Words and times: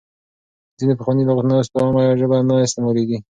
ځینې 0.77 0.93
پخواني 0.99 1.23
لغاتونه 1.25 1.55
اوس 1.57 1.69
په 1.73 1.79
عامه 1.83 2.01
ژبه 2.19 2.37
کې 2.39 2.45
نه 2.49 2.55
استعمالېږي. 2.65 3.17